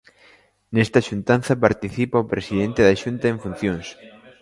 Nesta 0.73 0.99
xuntanza 1.07 1.61
participa 1.65 2.23
o 2.23 2.29
presidente 2.33 2.81
da 2.83 2.99
Xunta 3.01 3.25
en 3.33 3.37
funcións. 3.45 3.87